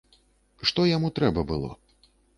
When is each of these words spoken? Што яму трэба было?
Што 0.69 0.85
яму 0.95 1.11
трэба 1.19 1.45
было? 1.53 1.71